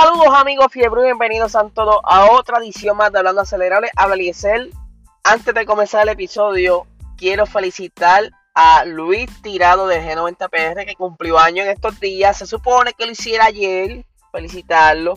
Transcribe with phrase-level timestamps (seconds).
[0.00, 3.90] Saludos amigos fiebre, bienvenidos a todos a otra edición más de Hablando Acelerable.
[3.96, 4.72] Habla Liesel.
[5.24, 11.64] Antes de comenzar el episodio, quiero felicitar a Luis Tirado de G90PR que cumplió año
[11.64, 12.38] en estos días.
[12.38, 15.16] Se supone que lo hiciera ayer, felicitarlo.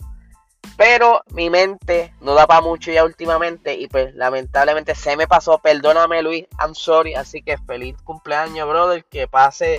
[0.76, 5.58] Pero mi mente no da para mucho ya últimamente y pues lamentablemente se me pasó.
[5.58, 7.14] Perdóname Luis, I'm sorry.
[7.14, 9.04] Así que feliz cumpleaños, brother.
[9.04, 9.76] Que pase,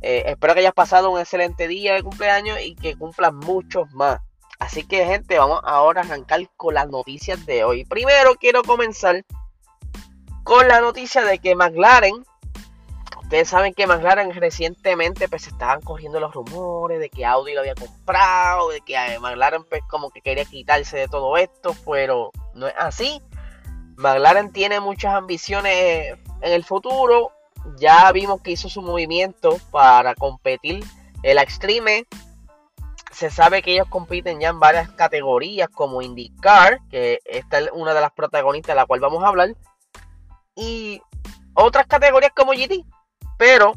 [0.00, 4.18] eh, espero que hayas pasado un excelente día de cumpleaños y que cumplas muchos más.
[4.58, 7.84] Así que gente, vamos ahora a arrancar con las noticias de hoy.
[7.84, 9.24] Primero quiero comenzar
[10.44, 12.24] con la noticia de que McLaren,
[13.20, 17.74] ustedes saben que McLaren recientemente pues estaban corriendo los rumores de que Audi lo había
[17.74, 22.68] comprado, de que eh, McLaren pues como que quería quitarse de todo esto, pero no
[22.68, 23.20] es así.
[23.96, 27.32] McLaren tiene muchas ambiciones en el futuro.
[27.78, 30.84] Ya vimos que hizo su movimiento para competir
[31.22, 32.06] el Extreme
[33.16, 37.94] se sabe que ellos compiten ya en varias categorías como IndyCar, que esta es una
[37.94, 39.56] de las protagonistas de la cual vamos a hablar,
[40.54, 41.00] y
[41.54, 42.84] otras categorías como GT.
[43.38, 43.72] Pero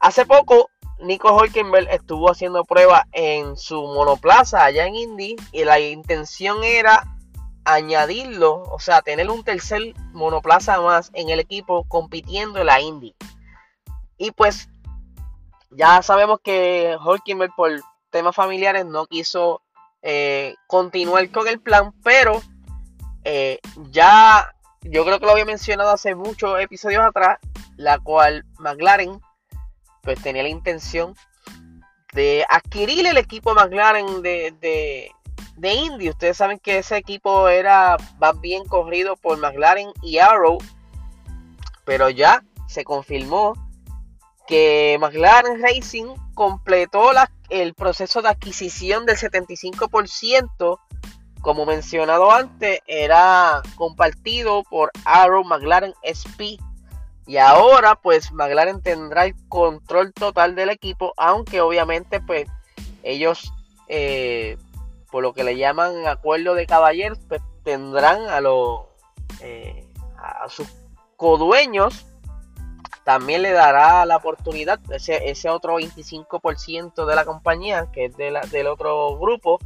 [0.00, 5.78] hace poco Nico Hulkenberg estuvo haciendo pruebas en su monoplaza allá en Indy y la
[5.78, 7.04] intención era
[7.66, 13.14] añadirlo, o sea, tener un tercer monoplaza más en el equipo compitiendo en la Indy.
[14.16, 14.70] Y pues
[15.70, 17.72] ya sabemos que Hulkenberg por
[18.16, 19.60] temas familiares no quiso
[20.00, 22.40] eh, continuar con el plan, pero
[23.24, 23.58] eh,
[23.90, 27.38] ya yo creo que lo había mencionado hace muchos episodios atrás,
[27.76, 29.20] la cual McLaren
[30.02, 31.14] pues tenía la intención
[32.14, 35.10] de adquirir el equipo McLaren de, de,
[35.56, 36.08] de Indy.
[36.08, 40.56] Ustedes saben que ese equipo era más bien corrido por McLaren y Arrow,
[41.84, 43.52] pero ya se confirmó
[44.46, 47.12] que McLaren Racing completó
[47.48, 50.78] el proceso de adquisición del 75%,
[51.40, 56.60] como mencionado antes, era compartido por Arrow McLaren SP.
[57.26, 62.46] Y ahora pues McLaren tendrá el control total del equipo, aunque obviamente pues
[63.02, 63.50] ellos,
[63.88, 64.58] eh,
[65.10, 68.80] por lo que le llaman acuerdo de caballeros, pues tendrán a los
[69.40, 69.88] eh,
[70.18, 70.68] a sus
[71.16, 72.04] codueños
[73.06, 78.66] también le dará la oportunidad, ese, ese otro 25% de la compañía, que es del
[78.66, 79.60] otro grupo,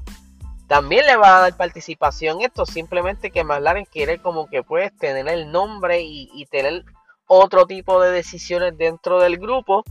[0.66, 5.26] también le va a dar participación esto, simplemente que McLaren quiere como que puedes tener
[5.26, 6.84] el nombre y, tener
[7.26, 9.84] otro tipo de decisiones dentro del grupo.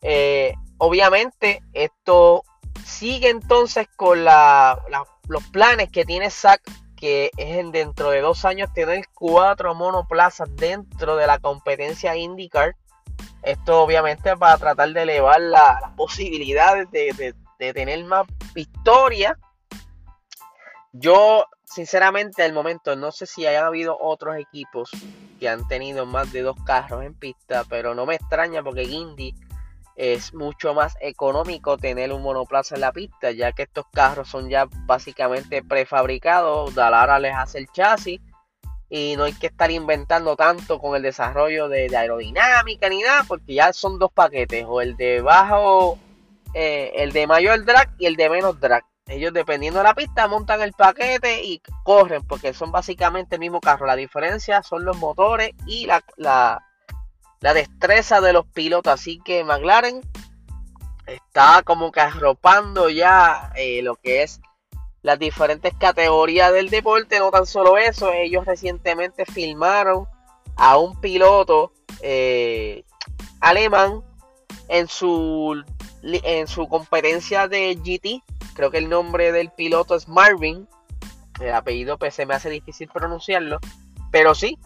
[0.00, 2.42] Eh, obviamente esto
[2.86, 6.62] sigue entonces con los planes que tiene Zack,
[6.96, 12.74] que es en dentro de dos años tener cuatro monoplazas dentro de la competencia IndyCar.
[13.44, 19.36] Esto obviamente para tratar de elevar las posibilidades de, tener más victorias.
[20.92, 24.90] Yo, sinceramente, al momento no sé si haya habido otros equipos
[25.38, 29.34] que han tenido más de dos carros en pista, pero no me extraña porque Indy
[29.96, 34.48] es mucho más económico tener un monoplaza en la pista, ya que estos carros son
[34.48, 36.74] ya básicamente prefabricados.
[36.74, 38.20] Dalara les hace el chasis
[38.96, 43.54] y no hay que estar inventando tanto con el desarrollo de, aerodinámica ni nada, porque
[43.54, 45.98] ya son dos paquetes, o el de bajo,
[46.54, 48.84] eh, el de mayor drag y el de menos drag.
[49.08, 53.60] Ellos dependiendo de la pista montan el paquete y corren, porque son básicamente el mismo
[53.60, 53.84] carro.
[53.84, 56.62] La diferencia son los motores y la, la,
[57.40, 58.92] destreza de los pilotos.
[58.92, 60.02] Así que McLaren
[61.04, 64.40] está como que arropando ya eh, lo que es
[65.04, 67.18] las diferentes categorías del deporte.
[67.18, 70.08] No tan solo eso, ellos recientemente filmaron
[70.56, 72.84] a un piloto eh,
[73.40, 74.02] alemán
[74.68, 75.62] en su,
[76.02, 78.22] en su competencia de GT.
[78.54, 80.66] Creo que el nombre del piloto es Marvin.
[81.38, 83.58] El apellido pues, se me hace difícil pronunciarlo.
[84.10, 84.58] Pero sí,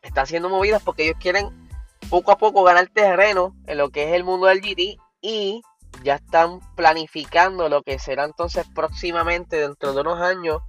[0.00, 1.68] está haciendo movidas porque ellos quieren
[2.08, 4.98] poco a poco ganar terreno en lo que es el mundo del GT.
[5.20, 5.62] Y
[6.02, 10.62] ya están planificando lo que será entonces próximamente, dentro de unos años,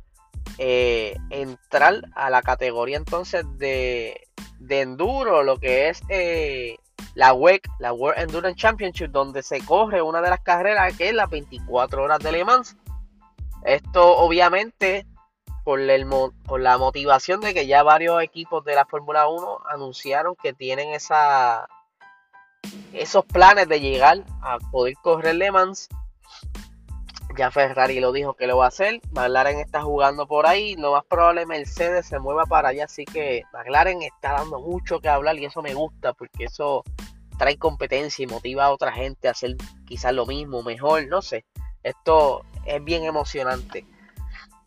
[0.57, 4.27] eh, entrar a la categoría entonces de,
[4.59, 6.77] de enduro, lo que es eh,
[7.15, 11.15] la WEC, la World Endurance Championship, donde se corre una de las carreras que es
[11.15, 12.75] las 24 horas de Le Mans.
[13.65, 15.05] Esto obviamente
[15.63, 16.07] por, el,
[16.45, 20.89] por la motivación de que ya varios equipos de la Fórmula 1 anunciaron que tienen
[20.89, 21.67] esa
[22.93, 25.89] esos planes de llegar a poder correr Le Mans.
[27.35, 29.01] Ya Ferrari lo dijo que lo va a hacer.
[29.11, 30.75] McLaren está jugando por ahí.
[30.75, 32.85] Lo más probable Mercedes se mueva para allá.
[32.85, 36.83] Así que McLaren está dando mucho que hablar y eso me gusta porque eso
[37.39, 39.55] trae competencia y motiva a otra gente a hacer
[39.85, 41.45] quizás lo mismo, mejor, no sé.
[41.81, 43.85] Esto es bien emocionante.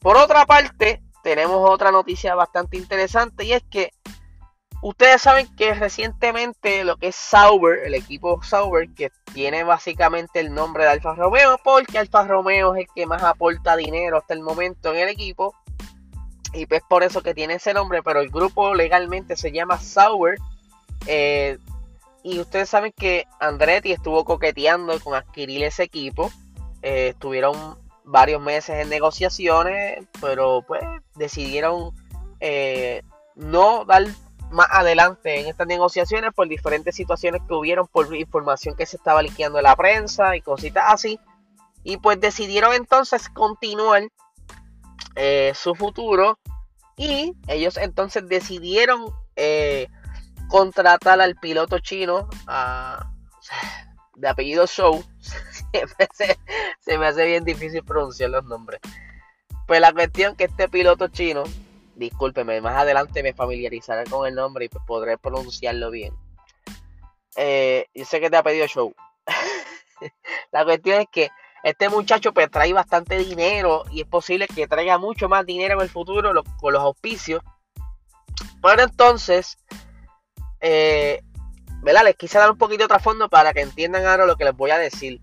[0.01, 3.93] Por otra parte, tenemos otra noticia bastante interesante y es que
[4.83, 10.55] ustedes saben que recientemente lo que es Sauber, el equipo Sauber, que tiene básicamente el
[10.55, 14.41] nombre de Alfa Romeo, porque Alfa Romeo es el que más aporta dinero hasta el
[14.41, 15.55] momento en el equipo.
[16.53, 20.39] Y pues por eso que tiene ese nombre, pero el grupo legalmente se llama Sauber.
[21.07, 21.59] Eh,
[22.23, 26.31] y ustedes saben que Andretti estuvo coqueteando con adquirir ese equipo.
[26.83, 30.83] Eh, estuvieron varios meses en negociaciones, pero pues
[31.15, 31.93] decidieron
[32.41, 33.03] eh,
[33.35, 34.05] no dar
[34.51, 39.23] más adelante en estas negociaciones por diferentes situaciones que hubieron, por información que se estaba
[39.23, 41.19] liqueando en la prensa y cositas así.
[41.83, 44.09] Y pues decidieron entonces continuar
[45.15, 46.39] eh, su futuro
[46.97, 49.89] y ellos entonces decidieron eh,
[50.49, 52.29] contratar al piloto chino
[54.17, 55.05] de apellido Show.
[56.81, 58.81] se, me hace bien difícil pronunciar los nombres.
[59.67, 61.45] Pues la cuestión que este piloto chino,
[61.97, 66.15] discúlpeme, más adelante me familiarizaré con el nombre y podré pronunciarlo bien.
[67.37, 68.95] Eh, yo sé que te ha pedido show.
[70.53, 71.31] la cuestión es que
[71.63, 75.81] este muchacho pues trae bastante dinero y es posible que traiga mucho más dinero en
[75.81, 77.43] el futuro con los auspicios.
[78.63, 79.59] Pero entonces,
[80.61, 81.23] eh,
[81.83, 82.05] ¿verdad?
[82.05, 84.71] Les quise dar un poquito de trasfondo para que entiendan ahora lo que les voy
[84.71, 85.21] a decir.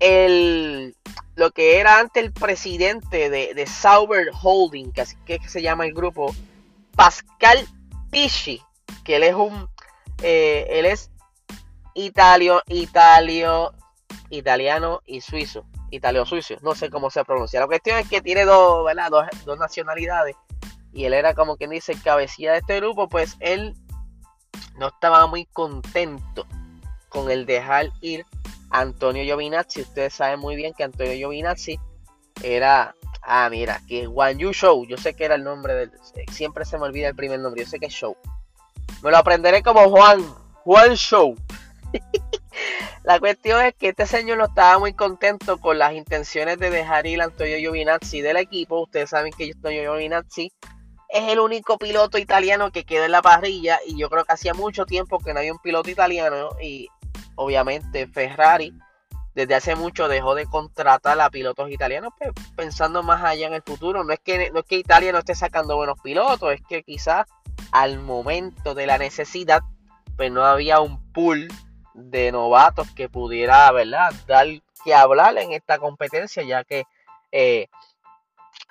[0.00, 0.94] El,
[1.34, 6.34] lo que era antes el presidente de, de Sauber Holding, que se llama el grupo,
[6.94, 7.66] Pascal
[8.10, 8.62] Pisci,
[9.04, 9.68] que él es un,
[10.22, 11.10] eh, él es
[11.94, 13.72] italio, italio,
[14.30, 17.60] italiano y suizo, italio-suizo, no sé cómo se pronuncia.
[17.60, 19.10] La cuestión es que tiene dos, ¿verdad?
[19.10, 20.36] Dos, dos nacionalidades
[20.92, 23.74] y él era como quien dice cabecilla de este grupo, pues él
[24.76, 26.46] no estaba muy contento
[27.08, 28.26] con el dejar ir
[28.70, 29.82] Antonio Giovinazzi.
[29.82, 31.78] Ustedes saben muy bien que Antonio Giovinazzi
[32.42, 32.94] era.
[33.22, 34.86] Ah, mira, que Juan Yu Show.
[34.86, 35.92] Yo sé que era el nombre del.
[36.32, 37.64] Siempre se me olvida el primer nombre.
[37.64, 38.16] Yo sé que es Show.
[39.02, 40.24] Me lo aprenderé como Juan.
[40.64, 41.34] Juan Show.
[43.04, 47.06] La cuestión es que este señor no estaba muy contento con las intenciones de dejar
[47.06, 48.82] ir a Antonio Giovinazzi del equipo.
[48.82, 50.52] Ustedes saben que Antonio Giovinazzi
[51.08, 54.52] es el único piloto italiano que queda en la parrilla y yo creo que hacía
[54.52, 56.88] mucho tiempo que no había un piloto italiano y
[57.38, 58.74] obviamente Ferrari
[59.34, 63.62] desde hace mucho dejó de contratar a pilotos italianos pues, pensando más allá en el
[63.62, 64.02] futuro.
[64.02, 67.26] No es que no es que Italia no esté sacando buenos pilotos es que quizás
[67.70, 69.62] al momento de la necesidad
[70.16, 71.48] pues no había un pool
[71.94, 74.46] de novatos que pudiera verdad dar
[74.84, 76.84] que hablar en esta competencia ya que
[77.30, 77.68] eh,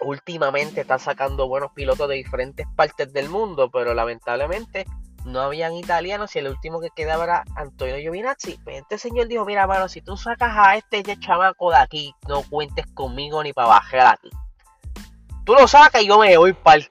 [0.01, 4.85] últimamente está sacando buenos pilotos de diferentes partes del mundo, pero lamentablemente
[5.27, 8.59] no habían italianos y el último que quedaba era Antonio Giovinazzi.
[8.63, 12.43] Pues este señor dijo, mira, mano, si tú sacas a este chamaco de aquí, no
[12.43, 14.29] cuentes conmigo ni para bajar aquí.
[15.45, 16.83] Tú lo sacas y yo me voy para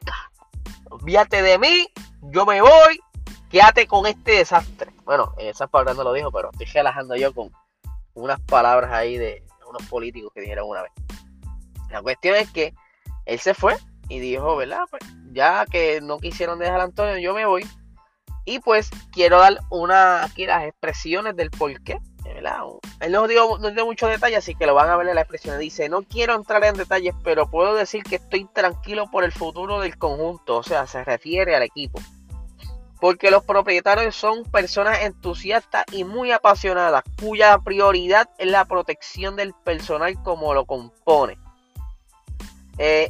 [0.90, 1.88] Olvídate de mí,
[2.30, 3.00] yo me voy,
[3.50, 4.92] quédate con este desastre.
[5.04, 7.50] Bueno, esas palabras no lo dijo, pero estoy relajando yo con
[8.14, 10.92] unas palabras ahí de unos políticos que dijeron una vez.
[11.90, 12.74] La cuestión es que
[13.24, 13.76] él se fue
[14.08, 14.84] y dijo, ¿verdad?
[14.90, 15.02] Pues
[15.32, 17.66] ya que no quisieron dejar a Antonio, yo me voy.
[18.46, 21.98] Y pues quiero dar una, aquí las expresiones del por qué.
[22.24, 22.60] ¿verdad?
[23.00, 25.22] Él no dio, no dio muchos detalles, así que lo van a ver en las
[25.22, 25.60] expresiones.
[25.60, 29.80] Dice, no quiero entrar en detalles, pero puedo decir que estoy tranquilo por el futuro
[29.80, 30.58] del conjunto.
[30.58, 32.00] O sea, se refiere al equipo.
[33.00, 39.52] Porque los propietarios son personas entusiastas y muy apasionadas, cuya prioridad es la protección del
[39.64, 41.38] personal como lo compone.
[42.78, 43.08] Eh,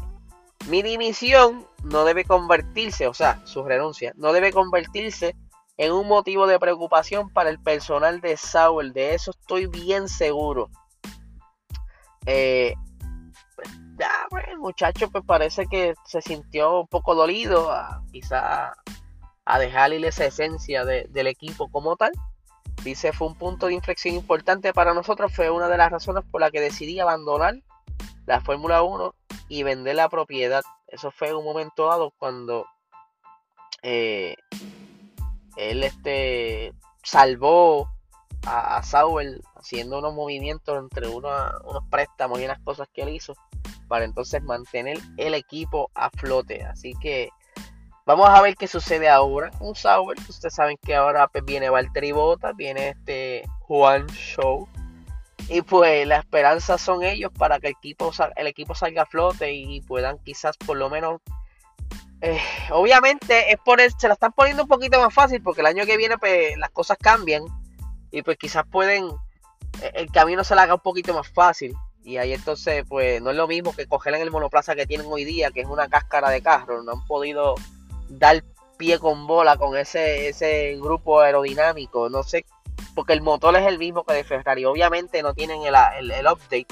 [0.68, 5.36] mi dimisión no debe convertirse, o sea, su renuncia, no debe convertirse
[5.76, 8.92] en un motivo de preocupación para el personal de Sauer.
[8.92, 10.68] De eso estoy bien seguro.
[12.26, 12.74] Eh,
[13.98, 18.74] ya, pues, el muchacho pues parece que se sintió un poco dolido, a, quizá
[19.44, 22.10] a dejarle esa esencia del equipo como tal.
[22.82, 26.40] Dice, fue un punto de inflexión importante para nosotros, fue una de las razones por
[26.40, 27.54] las que decidí abandonar
[28.26, 29.14] la Fórmula 1
[29.48, 30.62] y vender la propiedad.
[30.88, 32.66] Eso fue un momento dado cuando
[33.82, 34.36] eh,
[35.56, 37.88] él este, salvó
[38.46, 43.34] a, Sauer haciendo unos movimientos entre unos, unos préstamos y unas cosas que él hizo
[43.88, 46.64] para entonces mantener el equipo a flote.
[46.64, 47.30] Así que
[48.04, 50.18] vamos a ver qué sucede ahora con Sauer.
[50.28, 54.68] Ustedes saben que ahora pues, viene Valtteri Bota, viene este Juan Show
[55.48, 59.52] y pues la esperanza son ellos para que el equipo, el equipo salga a flote
[59.52, 61.20] y puedan quizás por lo menos...
[62.22, 65.84] Eh, obviamente es por se la están poniendo un poquito más fácil porque el año
[65.84, 67.44] que viene pues las cosas cambian
[68.10, 69.06] y pues quizás pueden...
[69.82, 71.76] Eh, el camino se le haga un poquito más fácil.
[72.02, 75.08] Y ahí entonces, pues no es lo mismo que coger en el monoplaza que tienen
[75.10, 76.82] hoy día, que es una cáscara de carro.
[76.84, 77.56] No han podido
[78.08, 78.44] dar
[78.76, 82.08] pie con bola con ese, ese grupo aerodinámico.
[82.08, 82.46] No sé,
[82.94, 84.64] porque el motor es el mismo que de Ferrari.
[84.64, 86.66] Obviamente no tienen el, el, update.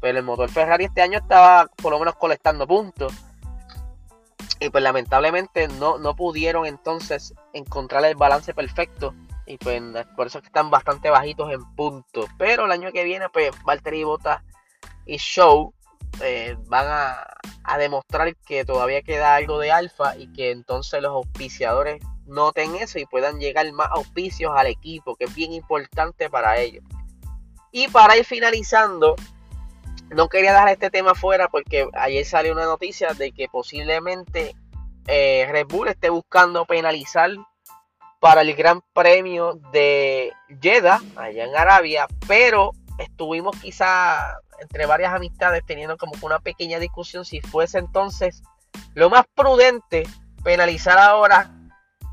[0.00, 3.12] Pero el motor Ferrari este año estaba por lo menos colectando puntos.
[4.60, 9.14] Y pues lamentablemente no, no pudieron entonces encontrar el balance perfecto.
[9.46, 9.82] Y pues
[10.16, 12.26] por eso que están bastante bajitos en puntos.
[12.38, 14.42] Pero el año que viene, pues Valtteri Bottas
[15.06, 15.74] y Show
[16.22, 22.00] eh, van a, demostrar que todavía queda algo de alfa y que entonces los auspiciadores
[22.26, 26.84] noten eso y puedan llegar más auspicios al equipo, que es bien importante para ellos.
[27.72, 29.16] Y para ir finalizando,
[30.10, 34.54] no quería dejar este tema fuera porque ayer salió una noticia de que posiblemente
[35.06, 37.30] eh, Red Bull esté buscando penalizar
[38.20, 45.62] para el Gran Premio de Jeddah, allá en Arabia, pero estuvimos quizá entre varias amistades
[45.66, 48.42] teniendo como una pequeña discusión si fuese entonces
[48.94, 50.04] lo más prudente
[50.42, 51.50] penalizar ahora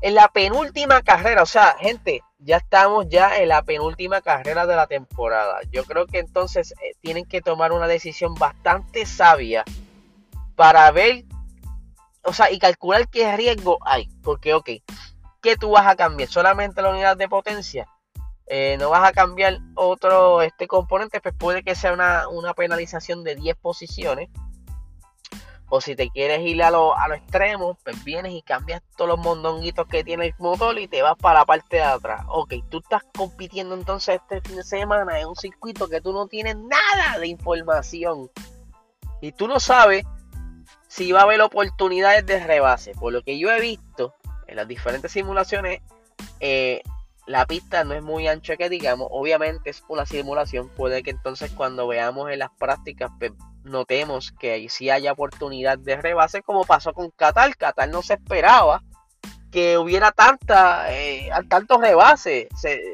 [0.02, 1.42] en la penúltima carrera.
[1.42, 5.60] O sea, gente, ya estamos ya en la penúltima carrera de la temporada.
[5.70, 9.64] Yo creo que entonces eh, tienen que tomar una decisión bastante sabia
[10.56, 11.24] para ver,
[12.24, 14.08] o sea, y calcular qué riesgo hay.
[14.22, 14.70] Porque, ok,
[15.40, 16.28] ¿qué tú vas a cambiar?
[16.28, 17.86] ¿Solamente la unidad de potencia?
[18.46, 23.36] Eh, no vas a cambiar otro este componente, pues puede que sea una, penalización de
[23.36, 24.28] 10 posiciones.
[25.74, 29.08] O si te quieres ir a los a lo extremos, pues vienes y cambias todos
[29.08, 32.26] los mondonguitos que tiene el motor y te vas para la parte de atrás.
[32.28, 36.26] Ok, tú estás compitiendo entonces este fin de semana en un circuito que tú no
[36.26, 38.30] tienes nada de información.
[39.22, 40.04] Y tú no sabes
[40.88, 42.92] si va a haber oportunidades de rebase.
[42.92, 44.12] Por lo que yo he visto
[44.48, 45.80] en las diferentes simulaciones,
[46.40, 46.82] eh,
[47.24, 51.50] la pista no es muy ancha que digamos, obviamente es una simulación, puede que entonces
[51.50, 53.32] cuando veamos en las prácticas pues,
[53.64, 58.82] notemos que sí haya oportunidad de rebase como pasó con Qatar, Qatar no se esperaba
[59.52, 62.48] que hubiera tanta, eh, tantos rebases,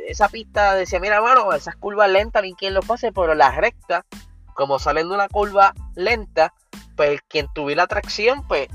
[0.08, 4.02] esa pista decía, mira mano, esas curvas lentas ni quien lo pase, pero las rectas,
[4.54, 6.52] como salen de una curva lenta,
[6.96, 8.66] pues quien tuviera tracción, pues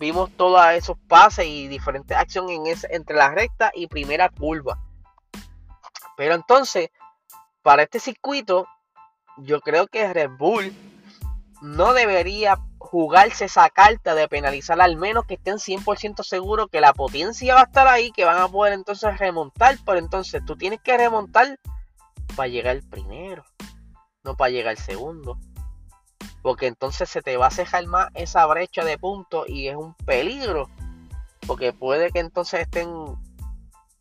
[0.00, 4.78] vimos todos esos pases y diferentes acciones en entre la recta y primera curva.
[6.16, 6.88] Pero entonces,
[7.62, 8.66] para este circuito,
[9.36, 10.72] yo creo que Red Bull
[11.66, 16.92] no debería jugarse esa carta de penalizar al menos que estén 100% seguros que la
[16.92, 20.80] potencia va a estar ahí, que van a poder entonces remontar, pero entonces tú tienes
[20.80, 21.58] que remontar
[22.36, 23.44] para llegar primero,
[24.22, 25.38] no para llegar segundo.
[26.42, 29.94] Porque entonces se te va a cejar más esa brecha de puntos y es un
[29.94, 30.70] peligro.
[31.46, 32.88] Porque puede que entonces estén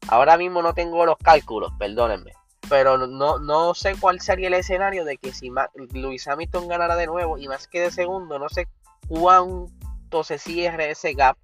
[0.07, 2.33] Ahora mismo no tengo los cálculos, perdónenme.
[2.69, 5.51] Pero no, no sé cuál sería el escenario de que si
[5.93, 8.67] Luis Hamilton ganara de nuevo y más que de segundo, no sé
[9.07, 11.37] cuánto se cierre ese gap.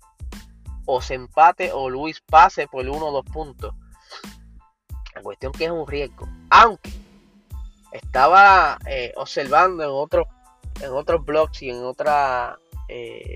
[0.85, 3.75] O se empate o Luis pase por uno o dos puntos.
[5.13, 6.27] La cuestión que es un riesgo.
[6.49, 6.91] Aunque
[7.91, 10.27] estaba eh, observando en otros
[10.81, 13.35] en otros blogs y en otras eh,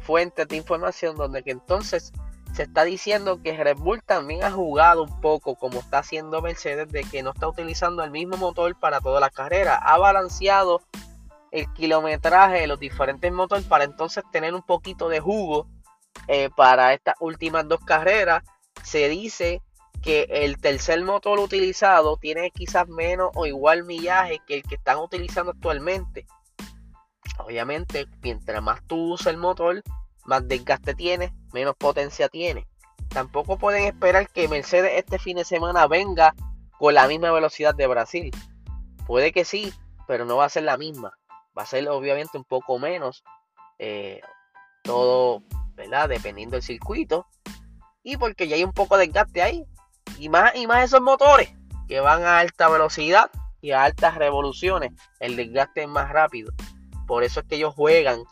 [0.00, 2.12] fuentes de información donde que entonces
[2.54, 6.88] se está diciendo que Red Bull también ha jugado un poco como está haciendo Mercedes
[6.88, 9.80] de que no está utilizando el mismo motor para todas las carreras.
[9.82, 10.80] Ha balanceado
[11.50, 15.66] el kilometraje de los diferentes motores para entonces tener un poquito de jugo
[16.28, 18.44] eh, para estas últimas dos carreras.
[18.84, 19.60] Se dice
[20.00, 24.98] que el tercer motor utilizado tiene quizás menos o igual millaje que el que están
[24.98, 26.24] utilizando actualmente.
[27.38, 29.82] Obviamente, mientras más tú usas el motor,
[30.24, 32.66] más desgaste tiene, menos potencia tiene.
[33.08, 36.34] Tampoco pueden esperar que Mercedes este fin de semana venga
[36.78, 38.30] con la misma velocidad de Brasil.
[39.06, 39.72] Puede que sí,
[40.06, 41.16] pero no va a ser la misma.
[41.56, 43.22] Va a ser obviamente un poco menos.
[43.78, 44.20] Eh,
[44.82, 45.42] todo,
[45.74, 46.08] ¿verdad?
[46.08, 47.26] Dependiendo del circuito.
[48.02, 49.64] Y porque ya hay un poco de desgaste ahí.
[50.18, 51.54] Y más, y más esos motores
[51.88, 53.30] que van a alta velocidad
[53.60, 54.92] y a altas revoluciones.
[55.20, 56.52] El desgaste es más rápido.
[57.06, 58.24] Por eso es que ellos juegan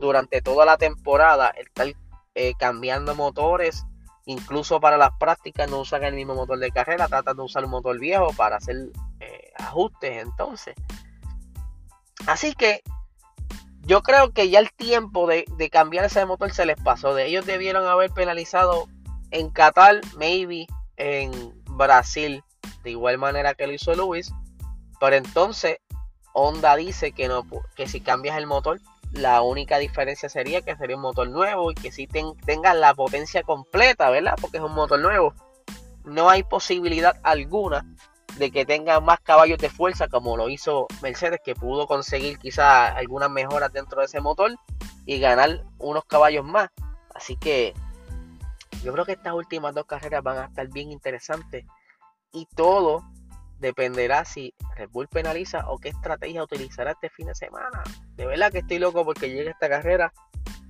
[0.00, 1.86] durante toda la temporada estar
[2.34, 3.84] eh, cambiando motores,
[4.26, 7.70] incluso para las prácticas no usan el mismo motor de carrera, tratan de usar un
[7.70, 10.74] motor viejo para hacer eh, ajustes entonces.
[12.26, 12.82] Así que
[13.80, 17.14] yo creo que ya el tiempo de, de, cambiar ese motor se les pasó.
[17.14, 18.88] De ellos debieron haber penalizado
[19.30, 21.30] en Qatar, maybe en
[21.64, 22.44] Brasil,
[22.84, 24.32] de igual manera que lo hizo Luis.
[25.00, 25.78] Pero entonces
[26.32, 27.44] Honda dice que no
[27.74, 28.80] que si cambias el motor
[29.12, 33.42] la única diferencia sería que sería un motor nuevo y que si tenga la potencia
[33.42, 34.34] completa, ¿verdad?
[34.40, 35.34] Porque es un motor nuevo.
[36.04, 37.84] No hay posibilidad alguna
[38.38, 42.94] de que tengan más caballos de fuerza como lo hizo Mercedes que pudo conseguir quizás
[42.96, 44.56] algunas mejoras dentro de ese motor
[45.04, 46.70] y ganar unos caballos más
[47.14, 47.74] así que
[48.84, 51.66] yo creo que estas últimas dos carreras van a estar bien interesantes
[52.32, 53.04] y todo
[53.60, 57.82] dependerá si Red Bull penaliza o qué estrategia utilizará este fin de semana.
[58.16, 60.12] De verdad que estoy loco porque llegue esta carrera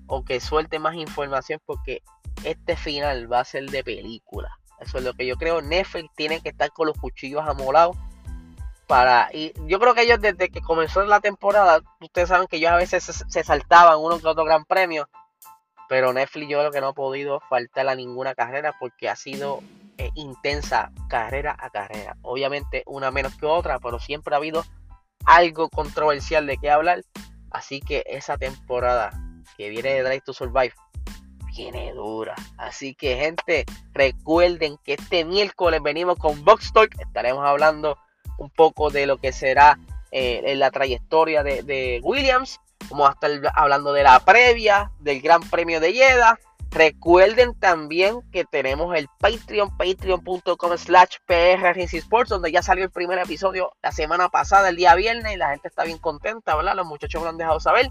[0.06, 2.02] o que suelte más información porque
[2.44, 4.50] este final va a ser de película.
[4.80, 5.62] Eso es lo que yo creo.
[5.62, 7.96] Netflix tiene que estar con los cuchillos amolados
[8.86, 12.72] para y yo creo que ellos desde que comenzó la temporada, ustedes saben que ellos
[12.72, 15.08] a veces se, saltaban uno que otro gran premio,
[15.88, 19.60] pero Netflix yo creo que no ha podido faltar a ninguna carrera porque ha sido
[20.00, 22.16] eh, intensa carrera a carrera.
[22.22, 24.64] Obviamente una menos que otra, pero siempre ha habido
[25.26, 27.02] algo controversial de qué hablar.
[27.50, 29.10] Así que esa temporada
[29.58, 30.72] que viene de Drive to Survive
[31.54, 32.34] viene dura.
[32.56, 36.98] Así que, gente, recuerden que este miércoles venimos con Box Talk.
[36.98, 37.98] Estaremos hablando
[38.38, 39.78] un poco de lo que será
[40.12, 42.58] eh, la trayectoria de, de, Williams.
[42.88, 46.38] Vamos a estar hablando de la previa del Gran Premio de Jeddah.
[46.70, 51.16] Recuerden también que tenemos el Patreon, patreon.com slash
[51.92, 55.50] Sports, donde ya salió el primer episodio la semana pasada, el día viernes, y la
[55.50, 56.76] gente está bien contenta, ¿verdad?
[56.76, 57.88] Los muchachos me lo han dejado saber.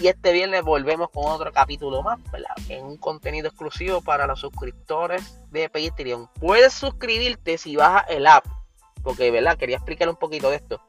[0.00, 2.54] Y este viernes volvemos con otro capítulo más, ¿verdad?
[2.68, 6.28] En un contenido exclusivo para los suscriptores de Patreon.
[6.38, 8.44] Puedes suscribirte si bajas el app,
[9.02, 9.56] porque, ¿verdad?
[9.56, 10.80] Quería explicar un poquito de esto.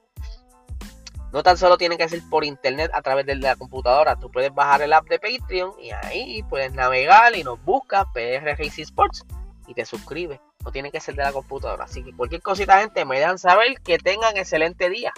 [1.31, 4.17] No tan solo tiene que ser por internet a través de la computadora.
[4.17, 8.55] Tú puedes bajar el app de Patreon y ahí puedes navegar y nos buscas PR
[8.57, 9.25] Racing Sports
[9.65, 10.39] y te suscribes.
[10.65, 11.85] No tiene que ser de la computadora.
[11.85, 15.13] Así que cualquier cosita, gente, me dejan saber que tengan excelente día.